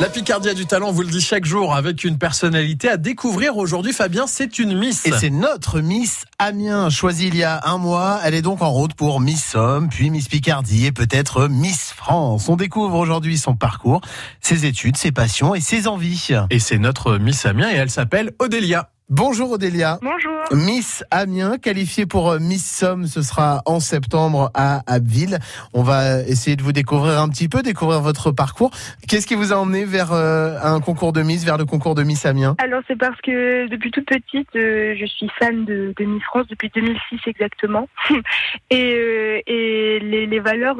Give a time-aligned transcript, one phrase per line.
[0.00, 3.56] La Picardia du talent, on vous le dit chaque jour, avec une personnalité à découvrir
[3.56, 3.92] aujourd'hui.
[3.92, 5.04] Fabien, c'est une Miss.
[5.06, 8.20] Et c'est notre Miss Amiens, choisie il y a un mois.
[8.22, 12.48] Elle est donc en route pour Miss Somme, puis Miss Picardie et peut-être Miss France.
[12.48, 14.00] On découvre aujourd'hui son parcours,
[14.40, 16.28] ses études, ses passions et ses envies.
[16.50, 18.90] Et c'est notre Miss Amiens et elle s'appelle Odélia.
[19.10, 19.98] Bonjour Odélia.
[20.02, 20.38] Bonjour.
[20.52, 25.38] Miss Amiens, qualifiée pour euh, Miss Somme, ce sera en septembre à Abbeville.
[25.72, 28.70] On va essayer de vous découvrir un petit peu, découvrir votre parcours.
[29.08, 32.02] Qu'est-ce qui vous a emmené vers euh, un concours de Miss, vers le concours de
[32.02, 32.54] Miss Amiens?
[32.58, 36.46] Alors c'est parce que depuis toute petite, euh, je suis fan de, de, Miss France
[36.50, 37.88] depuis 2006 exactement.
[38.70, 40.76] et, et les, les valeurs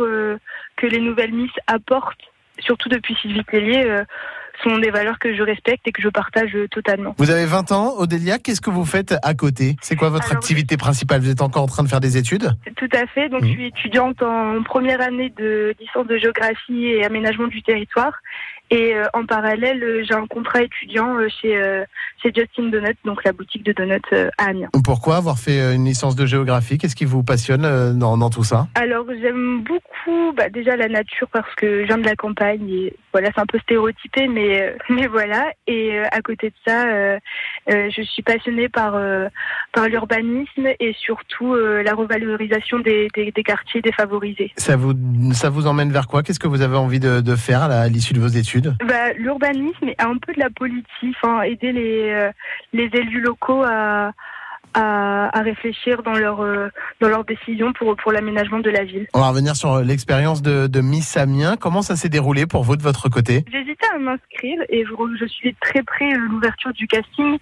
[0.77, 4.03] que les nouvelles Miss apportent, surtout depuis Sylvie Tellier,
[4.63, 7.15] sont des valeurs que je respecte et que je partage totalement.
[7.19, 9.77] Vous avez 20 ans, Odélia, qu'est-ce que vous faites à côté?
[9.83, 11.21] C'est quoi votre activité principale?
[11.21, 12.51] Vous êtes encore en train de faire des études?
[12.77, 13.47] Tout à fait, donc mmh.
[13.47, 18.13] je suis étudiante en première année de licence de géographie et aménagement du territoire.
[18.71, 21.85] Et euh, en parallèle, euh, j'ai un contrat étudiant euh,
[22.23, 24.01] chez, Justin Donut, donc la boutique de donuts
[24.39, 24.69] à Amiens.
[24.85, 26.79] Pourquoi avoir fait une licence de géographie?
[26.79, 28.69] Qu'est-ce qui vous passionne dans, dans tout ça?
[28.75, 32.95] Alors j'aime beaucoup bah, déjà la nature parce que je viens de la campagne et
[33.13, 35.51] voilà c'est un peu stéréotypé mais mais voilà.
[35.67, 36.85] Et à côté de ça
[37.69, 38.99] je suis passionnée par
[39.73, 44.53] par l'urbanisme et surtout la revalorisation des, des, des, quartiers défavorisés.
[44.57, 44.95] Ça vous
[45.33, 46.23] ça vous emmène vers quoi?
[46.23, 48.75] Qu'est-ce que vous avez envie de, de faire à l'issue de vos études?
[48.87, 52.31] Bah, L'urbanisme et un peu de la politique, hein, aider les, euh,
[52.73, 54.13] les élus locaux à,
[54.75, 56.69] à, à, réfléchir dans leur euh,
[57.01, 59.07] dans leurs décisions pour pour l'aménagement de la ville.
[59.15, 61.57] On va revenir sur l'expérience de, de Miss Amiens.
[61.57, 63.45] Comment ça s'est déroulé pour vous de votre côté?
[63.51, 67.39] J'hésitais à m'inscrire et je, je suis très près euh, l'ouverture du casting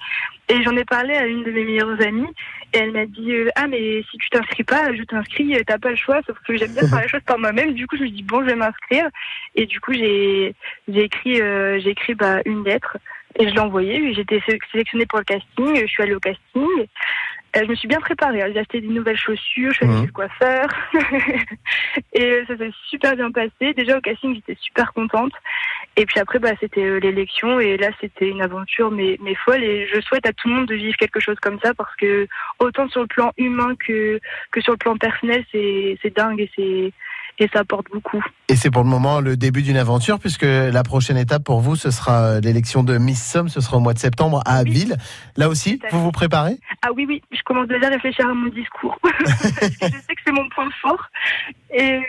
[0.49, 2.29] et j'en ai parlé à une de mes meilleures amies
[2.73, 5.91] et elle m'a dit euh, ah mais si tu t'inscris pas je t'inscris t'as pas
[5.91, 8.11] le choix sauf que j'aime bien faire les choses par moi-même du coup je me
[8.11, 9.09] dis bon je vais m'inscrire
[9.55, 10.55] et du coup j'ai
[10.89, 12.97] j'ai écrit j'ai écrit bah, une lettre
[13.39, 14.15] et je l'ai envoyé.
[14.15, 14.43] J'ai été
[14.73, 15.77] sélectionnée pour le casting.
[15.81, 16.87] Je suis allée au casting.
[17.57, 18.43] Euh, je me suis bien préparée.
[18.53, 20.01] J'ai acheté des nouvelles chaussures, je suis allée mmh.
[20.01, 20.69] chez le coiffeur.
[22.13, 23.73] et ça s'est super bien passé.
[23.75, 25.33] Déjà au casting, j'étais super contente.
[25.97, 27.59] Et puis après, bah, c'était euh, l'élection.
[27.61, 29.63] Et là, c'était une aventure mais, mais folle.
[29.63, 32.27] Et je souhaite à tout le monde de vivre quelque chose comme ça parce que
[32.59, 34.21] autant sur le plan humain que,
[34.51, 36.93] que sur le plan personnel, c'est dingue et c'est
[37.39, 38.23] et ça apporte beaucoup.
[38.49, 41.77] Et c'est pour le moment le début d'une aventure, puisque la prochaine étape pour vous,
[41.77, 44.97] ce sera l'élection de Miss Somme, ce sera au mois de septembre à Abbeville.
[45.37, 46.59] Là aussi, vous vous préparez?
[46.83, 50.33] Ah oui, oui, je commence déjà à réfléchir à mon discours, je sais que c'est
[50.33, 51.11] mon point fort.
[51.73, 52.01] Et,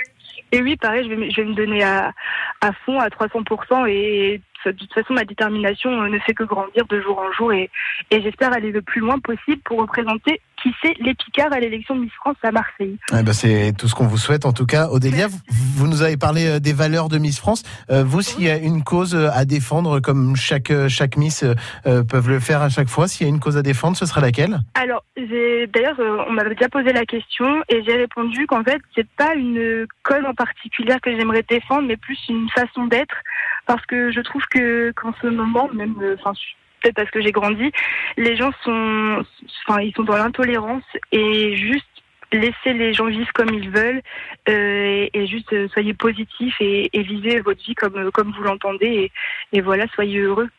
[0.52, 2.14] et oui, pareil, je vais, je vais me donner à,
[2.62, 7.02] à fond, à 300%, et de toute façon, ma détermination ne fait que grandir de
[7.02, 7.70] jour en jour, et,
[8.12, 11.96] et j'espère aller le plus loin possible pour représenter qui c'est les Picards à l'élection
[11.96, 12.98] de Miss France à Marseille.
[13.12, 14.88] Eh ben c'est tout ce qu'on vous souhaite en tout cas.
[14.90, 17.64] Odélia, vous, nous avez parlé euh, des valeurs de Miss France.
[17.90, 22.04] Euh, vous, s'il y a une cause euh, à défendre, comme chaque, chaque Miss euh,
[22.04, 24.22] peuvent le faire à chaque fois, s'il y a une cause à défendre, ce sera
[24.22, 24.60] laquelle?
[24.74, 29.36] Alors, d'ailleurs, on m'avait déjà posé la question et j'ai répondu qu'en fait, c'est pas
[29.36, 33.16] une cause en particulier que j'aimerais défendre, mais plus une façon d'être,
[33.66, 36.34] parce que je trouve que qu'en ce moment, même, enfin,
[36.94, 37.72] parce que j'ai grandi,
[38.18, 39.24] les gens sont,
[39.80, 41.86] ils sont dans l'intolérance et juste
[42.34, 44.02] laisser les gens vivre comme ils veulent
[44.50, 49.12] euh, et, juste euh, soyez positifs et, vivez votre vie comme comme vous l'entendez
[49.54, 50.50] et, voilà soyez heureux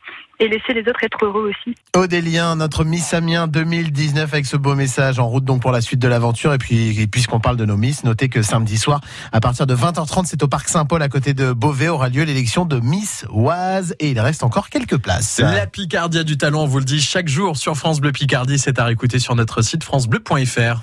[0.40, 1.76] et laissez les autres être heureux aussi.
[1.94, 6.00] Odélien, notre Miss Amiens 2019 avec ce beau message en route donc pour la suite
[6.00, 9.00] de l'aventure et puis puisqu'on parle de nos Miss, notez que samedi soir
[9.32, 12.64] à partir de 20h30 c'est au parc Saint-Paul à côté de Beauvais aura lieu l'élection
[12.64, 15.38] de Miss Oise et il reste encore quelques places.
[15.40, 18.78] La Picardia du talent, on vous le dit chaque jour sur France Bleu Picardie, c'est
[18.78, 20.82] à réécouter sur notre site francebleu.fr.